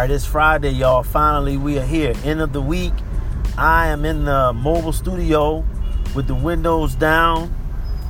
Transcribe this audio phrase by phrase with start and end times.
[0.00, 1.02] right, it's Friday, y'all.
[1.02, 2.12] Finally, we are here.
[2.22, 2.92] End of the week.
[3.56, 5.64] I am in the mobile studio
[6.14, 7.54] with the windows down,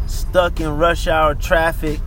[0.08, 2.00] stuck in rush hour traffic,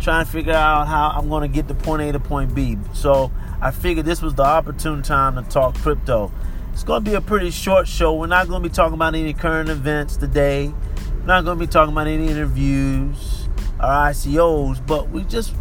[0.00, 2.76] trying to figure out how I'm going to get to point A to point B.
[2.94, 3.30] So
[3.60, 6.32] I figured this was the opportune time to talk crypto.
[6.72, 8.14] It's going to be a pretty short show.
[8.14, 10.72] We're not going to be talking about any current events today.
[11.20, 13.46] We're not going to be talking about any interviews
[13.78, 15.54] or ICOs, but we just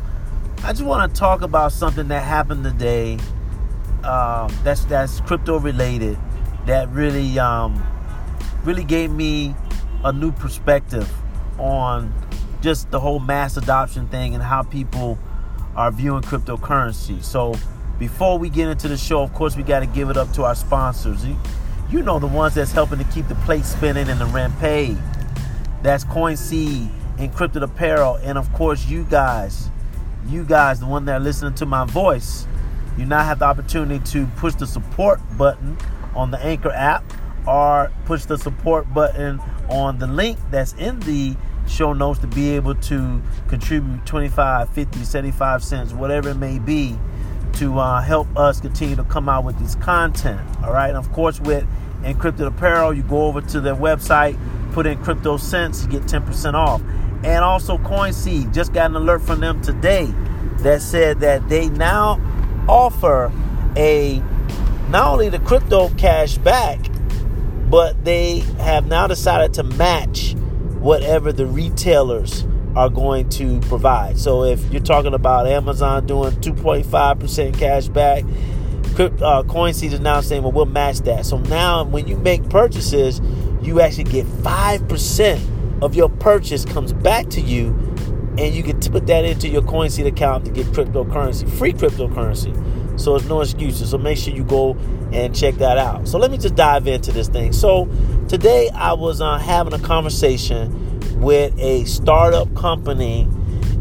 [0.63, 3.19] I just want to talk about something that happened today.
[4.03, 6.17] Um, that's that's crypto related.
[6.65, 7.83] That really um,
[8.63, 9.55] really gave me
[10.03, 11.11] a new perspective
[11.59, 12.13] on
[12.61, 15.17] just the whole mass adoption thing and how people
[15.75, 17.23] are viewing cryptocurrency.
[17.23, 17.55] So
[17.99, 20.43] before we get into the show, of course, we got to give it up to
[20.43, 21.25] our sponsors.
[21.89, 24.97] You know the ones that's helping to keep the plate spinning and the rent paid.
[25.81, 29.71] That's CoinSeed, Encrypted Apparel, and of course you guys
[30.27, 32.47] you guys, the one that are listening to my voice,
[32.97, 35.77] you now have the opportunity to push the support button
[36.15, 37.03] on the Anchor app
[37.47, 39.39] or push the support button
[39.69, 41.35] on the link that's in the
[41.67, 46.95] show notes to be able to contribute 25, 50, 75 cents, whatever it may be,
[47.53, 50.41] to uh, help us continue to come out with this content.
[50.63, 50.89] All right.
[50.89, 51.65] And of course, with
[52.01, 54.37] Encrypted Apparel, you go over to their website,
[54.73, 56.81] put in crypto cents, you get 10% off
[57.23, 58.53] and also CoinSeed.
[58.53, 60.07] Just got an alert from them today
[60.59, 62.19] that said that they now
[62.67, 63.31] offer
[63.75, 64.21] a
[64.89, 66.79] not only the crypto cash back,
[67.69, 70.33] but they have now decided to match
[70.79, 72.45] whatever the retailers
[72.75, 74.17] are going to provide.
[74.17, 78.23] So if you're talking about Amazon doing 2.5% cash back,
[78.95, 81.25] crypto uh, CoinSeed is now saying, well, we'll match that.
[81.25, 83.21] So now when you make purchases,
[83.61, 87.71] you actually get 5% of your purchase comes back to you
[88.37, 92.99] and you can put that into your CoinSeed account to get cryptocurrency, free cryptocurrency.
[92.99, 93.89] So it's no excuses.
[93.89, 94.73] So make sure you go
[95.11, 96.07] and check that out.
[96.07, 97.51] So let me just dive into this thing.
[97.51, 97.89] So
[98.29, 103.27] today I was uh, having a conversation with a startup company,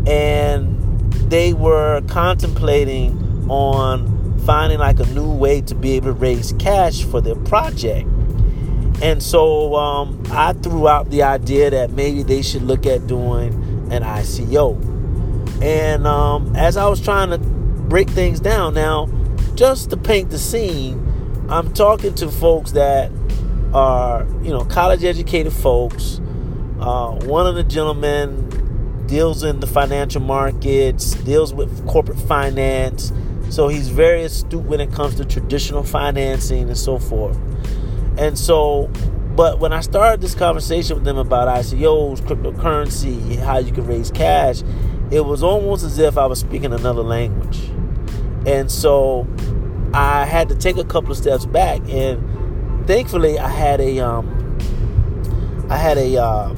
[0.06, 3.16] and they were contemplating
[3.48, 8.08] on finding like a new way to be able to raise cash for their project.
[9.02, 13.69] And so um, I threw out the idea that maybe they should look at doing
[13.90, 15.62] an ICO.
[15.62, 19.08] And um, as I was trying to break things down, now,
[19.54, 21.06] just to paint the scene,
[21.50, 23.10] I'm talking to folks that
[23.74, 26.20] are, you know, college educated folks.
[26.80, 33.12] Uh, one of the gentlemen deals in the financial markets, deals with corporate finance.
[33.50, 37.36] So he's very astute when it comes to traditional financing and so forth.
[38.16, 38.88] And so,
[39.40, 44.10] but when I started this conversation with them about ICOs, cryptocurrency, how you can raise
[44.10, 44.62] cash,
[45.10, 47.58] it was almost as if I was speaking another language.
[48.44, 49.26] And so
[49.94, 54.58] I had to take a couple of steps back and thankfully I had a um
[55.70, 56.52] I had a uh,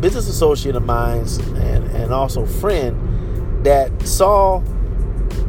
[0.00, 4.58] business associate of mine and, and also friend that saw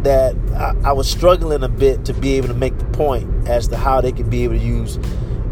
[0.03, 3.67] that I, I was struggling a bit to be able to make the point as
[3.67, 4.97] to how they could be able to use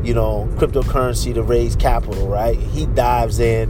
[0.07, 2.57] you know, cryptocurrency to raise capital, right?
[2.57, 3.69] He dives in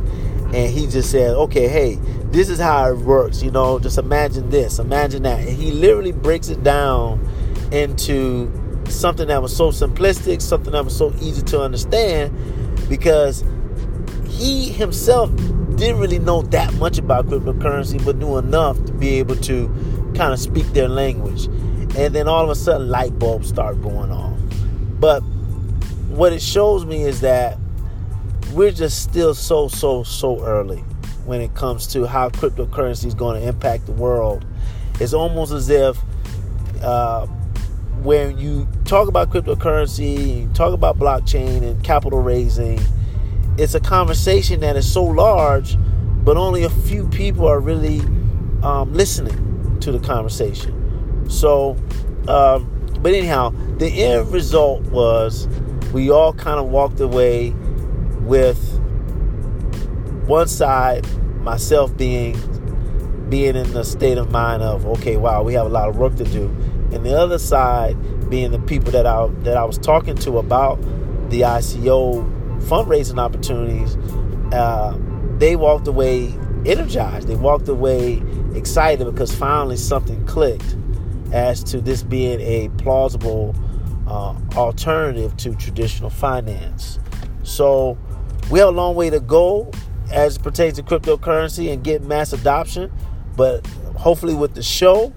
[0.54, 4.52] and he just says, okay, hey, this is how it works, you know, just imagine
[4.52, 5.40] this, imagine that.
[5.40, 7.28] And he literally breaks it down
[7.72, 8.52] into
[8.88, 12.32] something that was so simplistic, something that was so easy to understand
[12.88, 13.44] because
[14.30, 15.36] he himself
[15.76, 19.68] didn't really know that much about cryptocurrency, but knew enough to be able to
[20.16, 21.46] kind of speak their language.
[21.98, 24.38] And then all of a sudden, light bulbs start going off.
[25.00, 25.24] But
[26.18, 27.60] what it shows me is that
[28.54, 30.84] we're just still so so so early
[31.26, 34.44] when it comes to how cryptocurrency is going to impact the world.
[35.00, 35.96] It's almost as if
[36.82, 37.28] uh,
[38.02, 42.80] when you talk about cryptocurrency, you talk about blockchain and capital raising,
[43.60, 45.78] it's a conversation that is so large,
[46.24, 48.00] but only a few people are really
[48.64, 51.30] um, listening to the conversation.
[51.30, 51.78] So,
[52.28, 52.74] um,
[53.04, 55.48] but anyhow, the end result was
[55.94, 57.52] we all kind of walked away
[58.22, 58.58] with
[60.28, 61.08] one side,
[61.42, 62.38] myself being
[63.30, 66.16] being in the state of mind of okay, wow, we have a lot of work
[66.16, 66.46] to do,
[66.92, 67.96] and the other side
[68.30, 70.82] being the people that I that I was talking to about
[71.30, 73.96] the ICO fundraising opportunities.
[74.54, 74.98] Uh,
[75.38, 76.34] they walked away
[76.66, 77.28] energized.
[77.28, 78.22] They walked away
[78.56, 80.76] excited because finally something clicked
[81.32, 83.56] as to this being a plausible
[84.08, 87.00] uh, alternative to traditional finance.
[87.44, 87.98] So
[88.50, 89.72] we have a long way to go
[90.12, 92.92] as it pertains to cryptocurrency and get mass adoption,
[93.36, 93.66] but
[93.96, 95.14] hopefully with the show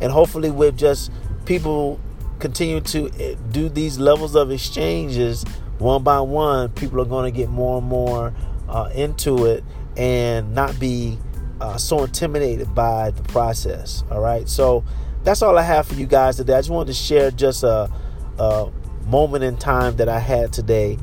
[0.00, 1.10] and hopefully with just
[1.44, 2.00] people
[2.38, 5.44] continue to eh, do these levels of exchanges
[5.78, 8.32] one by one, people are going to get more and more
[8.68, 9.62] uh, into it
[9.96, 11.18] and not be
[11.60, 14.02] uh, so intimidated by the process.
[14.10, 14.48] All right.
[14.48, 14.84] So
[15.26, 16.54] that's all I have for you guys today.
[16.54, 17.90] I just wanted to share just a,
[18.38, 18.70] a
[19.08, 20.96] moment in time that I had today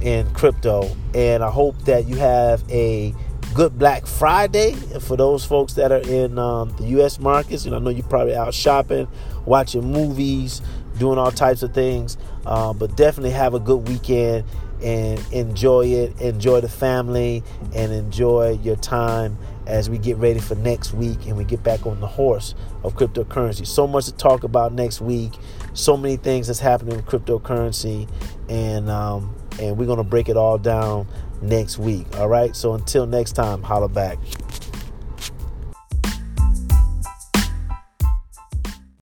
[0.00, 0.88] in crypto.
[1.14, 3.12] And I hope that you have a
[3.54, 7.18] good Black Friday for those folks that are in um, the U.S.
[7.18, 7.64] markets.
[7.64, 9.08] And I know you're probably out shopping,
[9.46, 10.62] watching movies,
[10.98, 12.18] doing all types of things.
[12.46, 14.44] Uh, but definitely have a good weekend
[14.80, 16.20] and enjoy it.
[16.20, 17.42] Enjoy the family
[17.74, 19.36] and enjoy your time
[19.66, 22.94] as we get ready for next week and we get back on the horse of
[22.94, 23.66] cryptocurrency.
[23.66, 25.32] So much to talk about next week.
[25.74, 28.08] So many things that's happening with cryptocurrency,
[28.48, 31.06] and um, and we're gonna break it all down
[31.42, 32.06] next week.
[32.16, 32.54] All right.
[32.56, 34.18] So until next time, holla back.